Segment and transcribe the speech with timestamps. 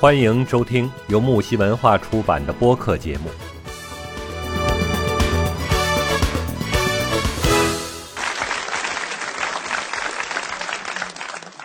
[0.00, 3.28] 欢迎收听由木西文化出版的播客节目。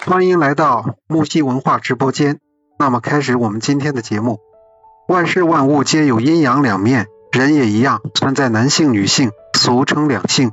[0.06, 2.40] 欢迎来到木西文化直播间。
[2.78, 4.42] 那么，开始我们今天的节目。
[5.08, 10.52] 万事万物皆有阴阳两面，人也一样，存在男性、女性，俗称两性。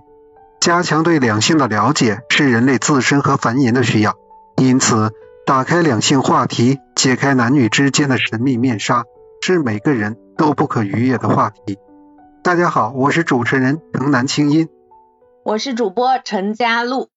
[0.61, 4.14] 加强对两性的了解是人类自身和繁衍的需要，
[4.57, 5.10] 因此，
[5.52, 9.05] 打开两性话题，解开男女之间的神秘面纱，
[9.42, 11.77] 是每个人都不可逾越的话题。
[12.42, 14.70] 大家好，我是主持人城南青音，
[15.45, 17.11] 我是主播陈佳璐。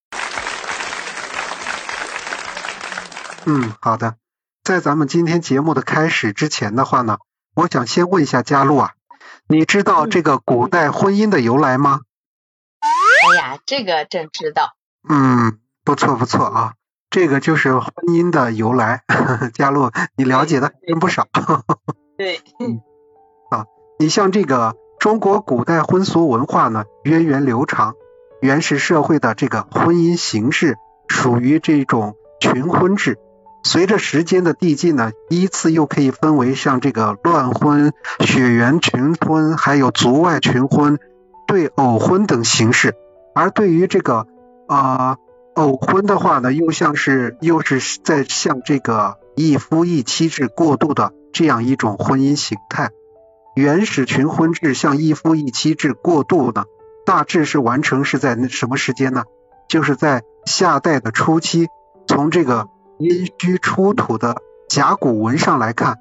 [3.46, 4.16] 嗯，好的。
[4.66, 7.20] 在咱们今天节目的开始之前的话呢，
[7.56, 8.92] 我想先问一下佳璐啊，
[9.48, 12.02] 你知道这个古代婚姻的由来吗？
[12.82, 14.76] 哎呀，这个真知道。
[15.08, 16.74] 嗯，不错不错啊，
[17.10, 19.04] 这个就是婚姻的由来。
[19.54, 21.28] 佳璐，你了解的真不少。
[22.18, 22.42] 对。
[22.60, 22.82] 嗯。
[23.50, 23.66] 啊，
[24.00, 27.94] 你像这个中国古代婚俗文化呢，源远流长，
[28.42, 33.18] 原始社会的这个婚姻形式属于这种群婚制。
[33.64, 41.00] 随着时间的递进呢，依次又可以分为像这个乱婚、血缘群婚，还有族外群婚、
[41.48, 42.94] 对偶婚等形式。
[43.34, 44.28] 而对于这个
[44.68, 45.18] 啊
[45.56, 52.92] 偶婚的话呢，又像是又是在向这个一夫一妻制过渡的这样一种婚姻形态。
[53.56, 56.66] 原始群婚制向一夫一妻制过渡呢，
[57.06, 59.24] 大致是完成是在那什么时间呢？
[59.68, 61.68] 就是在夏代的初期，
[62.08, 62.70] 从这个。
[62.98, 64.38] 殷墟出土的
[64.70, 65.98] 甲骨文上来看，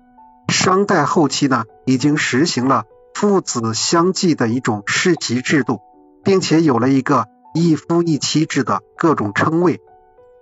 [0.47, 5.81] 商代后期呢，已经实行了父子相继的一种世袭制度，
[6.23, 9.81] 并且有了一个一夫一妻制的各种称谓。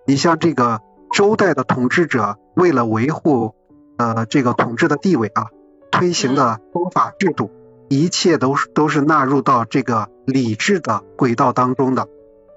[0.06, 0.80] 你像这个
[1.12, 3.54] 周代的统治者，为了维护
[3.98, 5.46] 呃这个统治的地位啊，
[5.92, 7.50] 推行的宗法制度，
[7.88, 12.08] 一切都是都是纳入到这个礼制的轨道当中的。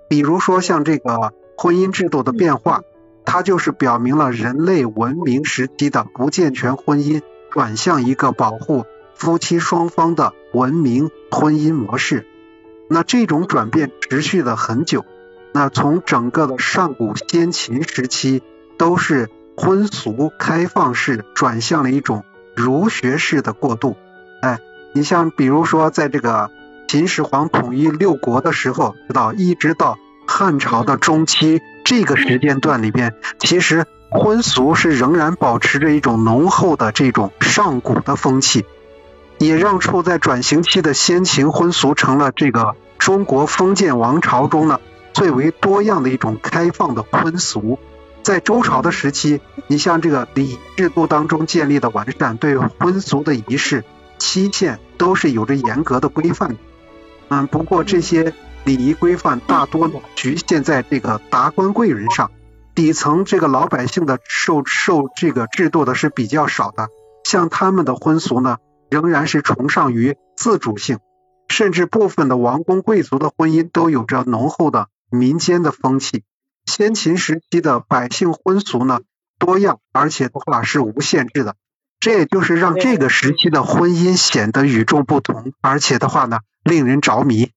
[0.10, 2.82] 比如说像这个婚姻制度的变化。
[3.28, 8.86] 它就是表明了人类文明时期的不健全婚姻转向一个保护
[9.16, 12.28] 夫妻双方的文明婚姻模式。
[12.90, 15.06] 那这种转变持续了很久。
[15.54, 18.44] 那从整个的上古先秦时期，
[18.78, 22.24] 都是婚俗开放式转向了一种
[22.56, 23.96] 儒学式的过渡。
[24.42, 24.60] 哎，
[24.94, 26.52] 你像比如说，在这个
[26.88, 29.98] 秦始皇统一六国的时候，直到一直到
[30.28, 31.62] 汉朝的中期。
[31.86, 38.66] 这个时间段里边，其实婚俗是仍然保持着一种浓厚的这种上古的风气，
[39.38, 44.80] 也让处在转型期的先秦婚俗成了这个中国封建王朝中呢
[45.14, 47.80] 最为多样的一种开放的婚俗。
[48.24, 53.84] 在周朝的时期，你像这个礼制度当中建立的完善，对婚俗的仪式
[54.18, 56.58] 期限都是有着严格的规范。
[57.30, 58.34] 嗯，不过这些。
[58.66, 62.32] 礼仪规范大多局限在这个达官贵人上，
[62.74, 66.88] 底层这个老百姓的受受这个制度的是比较少的。
[67.24, 68.58] 像他们的婚俗呢，
[68.96, 71.00] 仍然是崇尚于自主性，
[71.50, 76.24] 甚至部分的王公贵族的婚姻都有着浓厚的民间的风气。
[76.66, 79.02] 先秦时期的百姓婚俗呢
[79.38, 81.58] 多样，而且的话是无限制的，
[82.00, 87.52] 这也就是让这个时期的婚姻显得与众不同，而且的话呢令人着迷。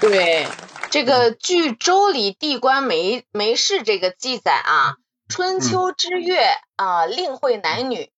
[0.00, 0.48] 对，
[0.88, 4.96] 这个据《周礼·地官媒媒事》这个记载啊，
[5.28, 6.40] 春秋之月
[6.76, 8.10] 啊，令会男女，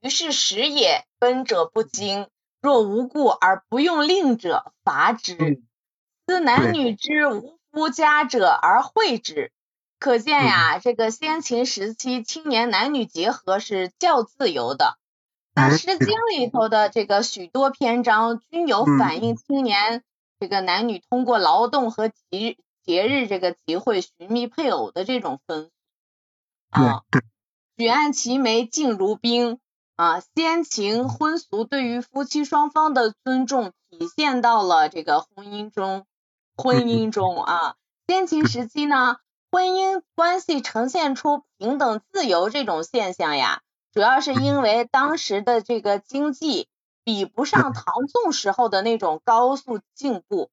[0.00, 2.28] 于是时也，奔者不惊，
[2.62, 5.62] 若无故而不用令者，罚之。
[6.26, 9.52] 思男女之无夫家者而会之。
[9.98, 14.98] 可见呀，这个先秦时期青年男女结合是较自由的。
[15.54, 15.98] 那《诗经》
[16.38, 20.02] 里头的这个许多篇章均有反映青年。
[20.40, 25.70] 这个男女通过劳动和节节日这个集会寻觅配偶的这种风俗
[26.74, 27.02] 啊，
[27.76, 29.58] 举案齐眉静如冰
[29.96, 36.04] 啊，先秦婚俗对于夫妻双方的尊重体现到了这个婚姻中，
[36.56, 37.76] 婚姻中啊，
[38.06, 39.16] 先秦时期呢，
[39.50, 43.62] 婚姻关系呈现出平等自由这种现象呀，
[43.92, 46.68] 主要是因为当时的这个经济。
[47.06, 50.48] 比不上唐宋时候的那种高速进步，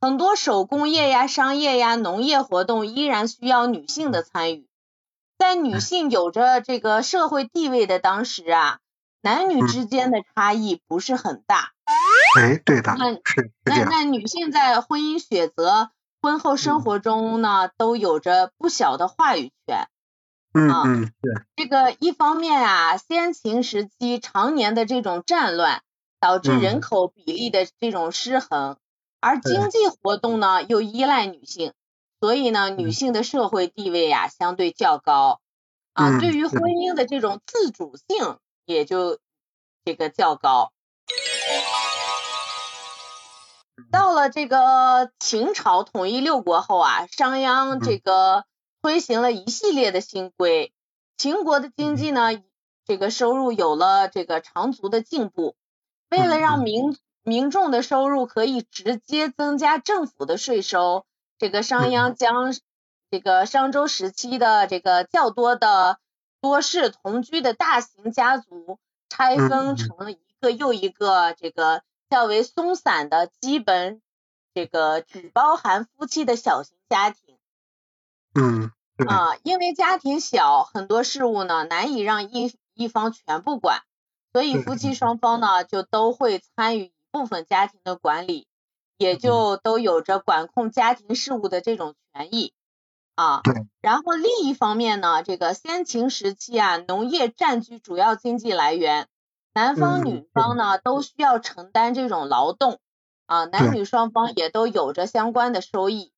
[0.00, 4.66] 很多手工业呀、商业呀、农业活动依然需要女性的参与。
[5.42, 8.78] 在女性有着这个社会地位的当时啊，
[9.22, 11.72] 男女之间的差异不是很大。
[12.38, 15.90] 哎，对的，那是那那女性在婚姻选择、
[16.20, 19.88] 婚后生活中呢，都有着不小的话语权。
[20.54, 21.46] 嗯啊嗯是。
[21.56, 25.82] 这个一方面啊，先秦时期常年的这种战乱，
[26.20, 26.60] 导致嗯。
[26.60, 28.76] 人口比例的这种失衡，
[29.18, 31.72] 而经济活动呢又依赖女性，
[32.22, 32.92] 所以呢，女嗯。
[32.92, 35.40] 性的社会地位呀、相对较高。
[35.92, 39.18] 啊，嗯对于婚姻的这种自主性也就
[39.84, 40.70] 这个较高。
[43.90, 48.44] 到了这个秦朝统一六国后啊，商鞅这个
[48.80, 50.72] 推行了一系列的新规，
[51.18, 52.40] 秦国的经济呢，
[52.86, 55.56] 这个收入有了这个长足的进步。
[56.08, 61.04] 为了让民民众的收入可以直接增加政府的税收，
[61.42, 62.54] 这个商鞅将
[63.10, 65.98] 这个商周时期的这个较多的
[66.40, 68.78] 多室同居的大型家族
[69.08, 74.00] 拆分成一个又一个这个较为松散的基本
[74.54, 77.36] 这个只包含夫妻的小型家庭
[78.34, 78.70] 嗯
[79.08, 83.82] 啊，因为家庭小，很多事务呢难以让一一方全部管，
[84.32, 88.46] 所以夫妻双方呢就都会参与一部分家庭的管理，
[88.96, 92.52] 也就都有着管控家庭事务的这种权益
[93.14, 93.40] 啊。
[93.42, 93.54] 对。
[93.80, 99.08] 然后另一方面呢，这个先秦时期啊，农业占据主要经济来源，
[99.54, 102.80] 男方嗯女方呢都需要承担这种劳动
[103.26, 106.12] 啊，男女双方也都有着相关的收益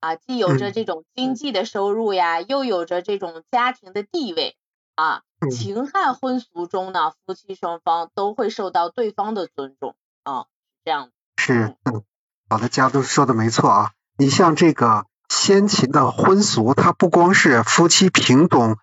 [0.00, 4.56] 啊，既有着嗯这种经济的收入呀，又有着这种家庭的地位
[4.94, 5.18] 啊。
[5.18, 10.46] 嗯秦汉婚俗中呢，夫妻双方都会受到对方的尊重啊，
[10.82, 12.04] 这样是，嗯，
[12.48, 13.90] 好的，家都说的没错啊。
[14.18, 18.76] 你像这个先秦的婚俗，它不光是夫妻平等，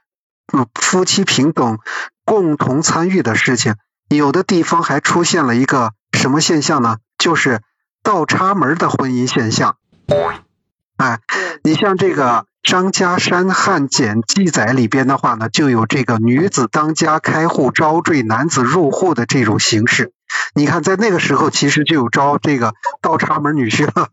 [0.76, 1.80] 夫妻平等
[2.26, 3.76] 共同参与的事情，
[4.10, 6.98] 有的地方还出现了一个什么现象呢？
[7.18, 7.62] 就是
[8.04, 9.78] 倒插门的婚姻现象。
[10.98, 11.22] 哎，
[11.64, 20.14] 你像这个张家山汉简记载里边的话呢，就有这个女子当家开户招赘男子入户的这种形式。
[20.56, 24.08] 你看，在那个时候其实就有招这个倒插门女婿了，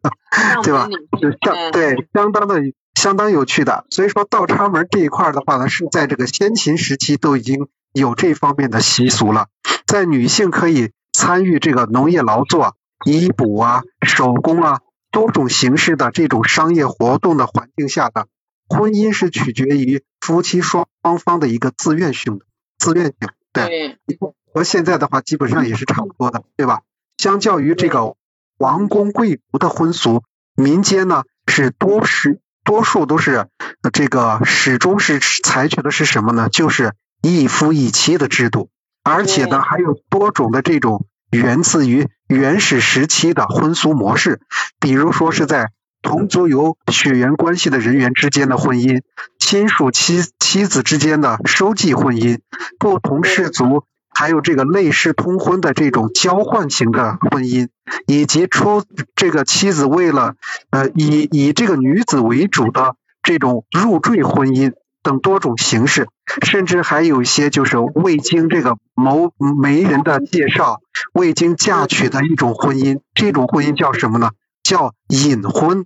[0.65, 0.89] 对吧
[1.21, 2.61] 就相对相当的
[2.95, 3.87] 相当有趣的。
[3.89, 9.47] 所以说倒插门这一块的话呢，是在这个先秦时期都已经有这方面的习俗了。
[9.87, 12.75] 在女性可以参与这个农业劳作、
[13.07, 14.81] 衣补啊、手工啊
[15.13, 18.27] 多种形式的这种商业活动的环境下的
[18.71, 20.87] 婚姻是取决于夫妻双
[21.23, 22.47] 方的一个自愿性的
[22.79, 23.15] 自愿性。
[23.53, 24.19] 对，对
[24.55, 26.83] 和现在的话基本上也是差不多的，对吧？
[27.19, 28.15] 相较于这个
[28.59, 30.23] 王公贵族的婚俗，
[30.55, 33.49] 民间呢是多是多数都是
[33.83, 36.49] 呃这个始终是采取的是什么呢？
[36.49, 38.71] 就是一夫一妻的制度，
[39.03, 44.41] 而且呢还有多种的这种源自于原始时期的婚俗模式，
[44.79, 45.71] 比如说是在
[46.03, 49.03] 同族有血缘关系的人员之间的婚姻，
[49.39, 52.39] 亲属妻妻子之间的收继婚姻，
[52.79, 57.69] 不同氏族还有这个类似通婚的这种交换型的婚姻，
[58.07, 58.83] 以及出
[59.15, 60.35] 这个妻子为了
[60.71, 64.73] 呃以以这个女子为主的这种入赘婚姻
[65.03, 66.09] 等多种形式，
[66.43, 69.33] 甚至还有一些就是未经这个谋
[69.63, 70.81] 媒人的介绍，
[71.13, 74.31] 未经嫁娶的一种婚姻，这种婚姻叫什么呢？
[74.71, 75.85] 叫隐婚。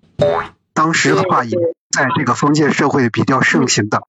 [0.74, 1.56] 当时的话也
[1.90, 4.02] 在这个封建社会比较盛行的。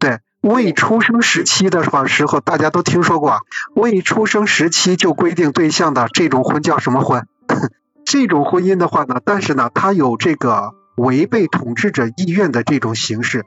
[0.00, 3.38] 对，未出生时期的话时候，大家都听说过啊，
[3.76, 7.28] 未出生时期就规定对象的这种婚叫什么婚？
[8.04, 13.46] 这种婚姻的话呢，但是呢，它有这个违背统治者意愿的这种形式，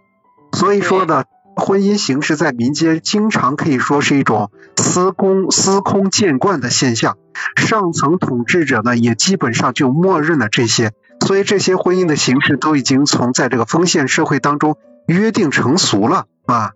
[0.53, 1.25] 所以说呢，
[1.59, 7.17] 婚姻形式在民间经常可以说是一种司空司空见惯的现象，
[7.55, 10.91] 上层统治者呢也基本上就默认了这些，
[11.25, 16.71] 所以这些婚姻的形式都已经从在这个封建社会当中约定成俗了啊。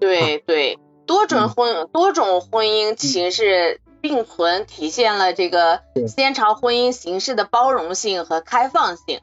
[0.00, 9.20] 对对，多种嗯婚多种婚姻形式并存，体现了这个先朝婚姻形式的包容性和开放性。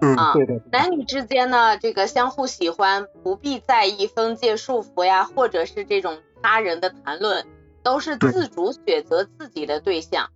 [0.00, 7.46] 嗯啊对的，男女之间呢，这个相互喜欢，不必在意封建束缚呀，或者是这种他人的谈论，
[7.82, 10.30] 都是自主选择自己的对象。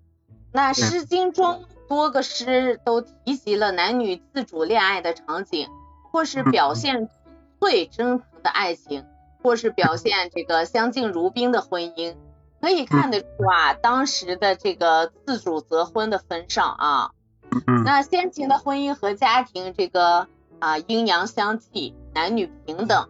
[0.53, 5.69] 那《诗经》中多个诗都提及了男女自主恋爱的场景，
[6.11, 7.09] 或是表现
[7.61, 9.05] 最真诚的爱情，
[9.43, 12.17] 或是表现这个相敬如宾的婚姻。
[12.61, 17.11] 可以看得出啊，当时的这个自主择婚的风尚啊。
[17.67, 17.85] 嗯。
[17.85, 20.29] 那先秦的婚姻和家庭这个
[20.59, 23.09] 啊阴阳相济，男女平等，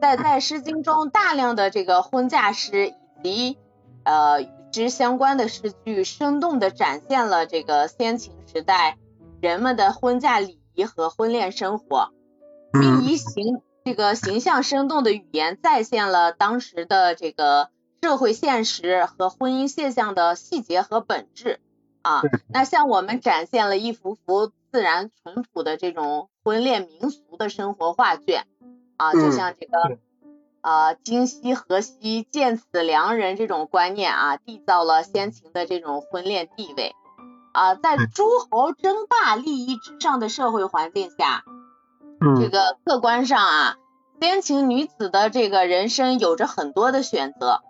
[0.00, 3.58] 在在《诗经》中大量的这个婚嫁诗以及
[4.04, 8.98] 呃与之相关的诗句，生动的展现了这个先秦时代
[9.40, 12.10] 人们的婚嫁礼仪和婚恋生活，
[13.02, 17.68] 以形这个形象生动的语言再现了当时的这个
[18.00, 21.60] 社会现实和婚姻现象的细节和本质
[22.02, 22.22] 啊。
[22.48, 28.46] 那向我们展现了一幅幅自然淳朴的这种婚恋民俗的生活画卷
[28.96, 29.98] 啊，就像这个。
[30.64, 36.94] 呃，今夕何夕，见此良人这种观念啊，缔造了先秦的这种婚恋地位
[37.52, 41.42] 啊，在诸侯争霸利益至上的社会环境下，
[42.40, 43.76] 这个客观上啊，
[44.20, 47.62] 先秦女子的这个人生有着很多的选择，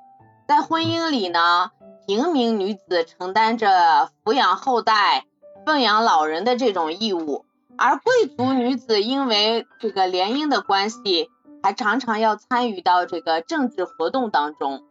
[0.47, 1.71] 在婚姻里呢，
[2.07, 5.25] 平民女子承担着抚养后代、
[5.67, 7.45] 奉养老人的这种义务，
[7.77, 11.31] 而贵族女子因为这个联姻的关系。
[11.65, 14.83] 还常常要参与到这个政治活动当中，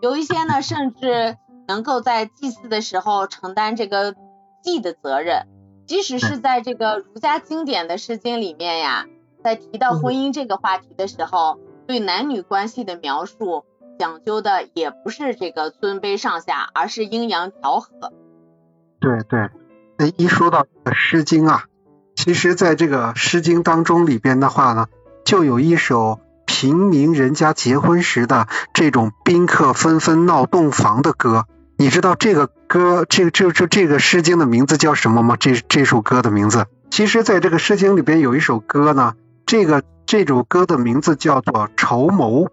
[0.00, 1.36] 有一些呢，甚至
[1.66, 4.14] 能够在祭祀的时候承担这个
[4.62, 5.48] 祭的责任。
[5.88, 9.06] 即使是在这个儒家经典的诗经里面呀，
[9.42, 11.58] 在提到婚姻这个话题的时候，
[11.88, 13.64] 对男女关系的描述
[14.00, 17.90] 讲究的也不是这个尊卑上下，而是阴阳调和。
[18.98, 19.50] 对对，
[19.98, 20.64] 那一说到
[20.94, 21.64] 诗经啊，
[22.16, 24.86] 其实在这个诗经当中里边的话呢。
[25.22, 31.44] 就有一首平民人家结婚时的这种宾客纷纷闹洞房的歌，
[31.76, 35.36] 你知道这个歌，这这这这个诗经的名字叫什么吗？
[35.38, 39.12] 这这首歌的名字，其实在这个诗经里边有一首歌呢，
[39.44, 42.46] 这个这首歌的名字叫做《绸缪》。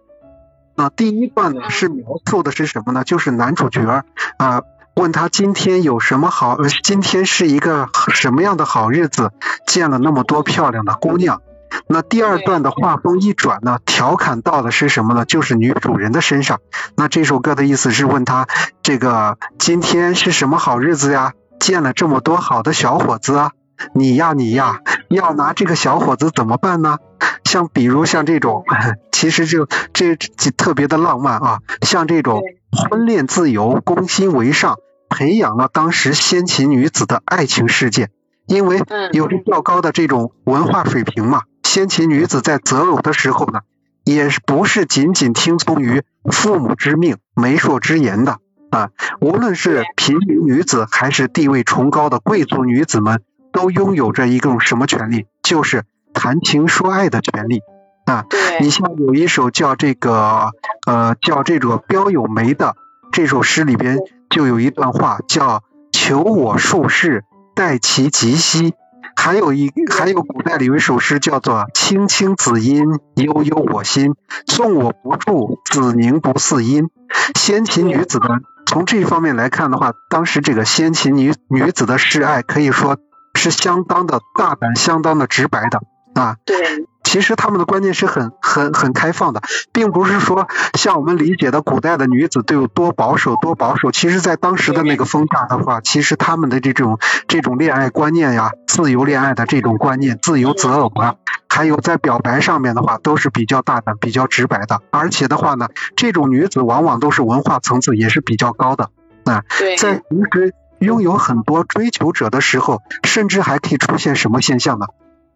[0.78, 3.02] 那第一段呢是描述的是什么呢？
[3.02, 4.04] 就是男主角
[4.36, 4.62] 啊
[4.94, 9.32] 问他今天有什么好，今天是一个什么样的好日子，
[9.66, 11.42] 见了那么多漂亮的姑娘。
[11.88, 15.24] 那第二段的画风一转呢，调侃到的是什么呢？
[15.24, 16.60] 就是女主人的身上。
[16.96, 18.46] 那这首歌的意思是问他，
[18.80, 21.32] 这个今天是什么好日子呀？
[21.58, 23.50] 见了这么多好的小伙子啊，
[23.94, 26.98] 你呀你呀，要拿这个小伙子怎么办呢？
[27.44, 28.64] 像比如像这种，
[29.10, 30.16] 其实就这
[30.56, 34.76] 特别的浪漫啊，像这种婚恋自由、攻心为上，
[35.08, 38.10] 培养了当时先秦女子的爱情世界，
[38.46, 38.82] 因为
[39.12, 41.42] 有着较高的这种文化水平嘛。
[41.62, 43.60] 先秦女子在择偶的时候呢，
[44.04, 48.38] 也不是仅仅听从于父母之命、媒妁之言的
[48.70, 48.90] 啊。
[49.20, 55.26] 无论是平民女子还是地位崇高的贵族女子们，都拥有着一种什么权利？
[55.42, 57.60] 就是谈情说爱的权利
[58.06, 58.26] 啊。
[58.60, 60.50] 你像有一首叫这个
[60.86, 62.76] 呃叫这个标有梅的
[63.12, 63.98] 这首诗里边，
[64.30, 65.62] 就有一段话叫
[65.92, 67.24] “求我术士，
[67.54, 68.74] 待其吉兮”。
[69.16, 72.84] 还有一还有古代里有一首诗叫做“青青子音，
[73.16, 74.14] 悠悠我心。
[74.46, 76.88] 纵我不住，子宁不嗣音。”
[77.36, 78.28] 先秦女子的
[78.66, 82.96] 从这方面来看的话，当时这个先秦女女子的示爱可以说
[83.38, 85.80] 是相当的大胆，相当的直白的
[86.20, 86.36] 啊。
[86.44, 86.56] 对。
[87.04, 89.40] 其实他们的观念是很很很开放的，
[89.72, 93.90] 并不是说像我们理解的古代的女子都有多保守多保守。
[93.90, 101.14] 其实，在当时的那个风下的话，其实他们的这种这种恋爱观念呀，自由恋爱的这种观念，自由择偶啊，
[101.48, 104.82] 还有在表白上面的话，都是比较大胆、比较直白的。
[104.90, 108.90] 而且的话呢，这种女子往往都是文化层次也是比较高的
[109.24, 109.44] 啊。
[109.78, 114.86] 在同时拥有很多追求者的时候，甚至还可以出现什么现象呢？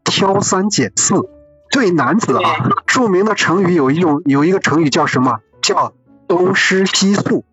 [0.05, 1.29] 挑三拣四。
[1.71, 5.39] 对男子啊，著名的成语有一种有一个成语叫什么？
[5.63, 5.95] 叫
[6.29, 7.47] 东施西宿，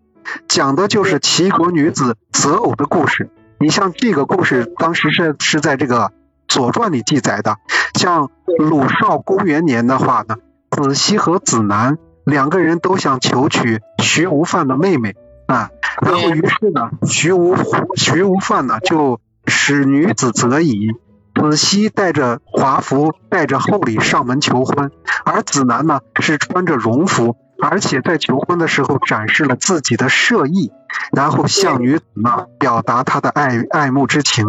[0.46, 3.30] 讲的就是齐国女子择偶的故事。
[3.58, 6.08] 你像这个故事，当时是是在这个
[6.48, 7.56] 《左传》里记载的。
[7.94, 10.36] 像鲁少公元年的话呢，
[10.70, 15.16] 子西和子南两个人都想求娶徐无范的妹妹
[15.52, 17.56] 啊，然后于是呢，徐无
[17.96, 20.92] 徐无范呢就使女子择乙。
[21.34, 24.90] 子西带着华服，带着厚礼上门求婚，
[25.24, 30.70] 而子南呢是穿着戎服，而且在求婚的时候展示了自己的射意，
[31.12, 34.44] 然后向女子呢表达他的爱爱慕之情。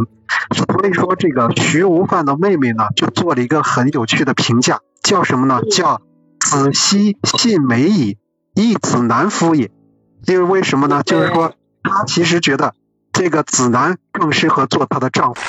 [0.53, 5.61] 所以说，这个徐无范的妹妹呢就做了一个很有趣的评价，叫什么呢？
[5.71, 6.01] 叫
[6.39, 8.17] 子西信美矣，
[8.53, 9.71] 亦子南夫也。
[10.27, 11.01] 因为为什么呢？
[11.03, 12.73] 就是说，她其实觉得
[13.11, 15.41] 这个子南更适合做她的丈夫。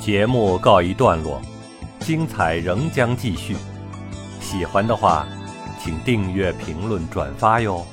[0.00, 1.42] 节目告一段落，
[2.00, 3.56] 精彩仍将继续。
[4.40, 5.26] 喜欢的话，
[5.82, 7.84] 请订阅、评论、转发哟。